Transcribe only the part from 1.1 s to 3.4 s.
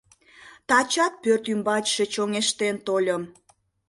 пӧрт ӱмбачше чоҥештен тольым.